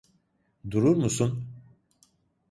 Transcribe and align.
Durur 0.71 0.97
musun? 0.97 1.45